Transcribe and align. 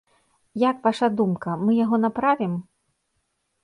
Як 0.69 0.77
ваша 0.87 1.07
думка, 1.21 1.51
мы 1.67 1.79
яго 1.85 2.03
направім? 2.05 2.61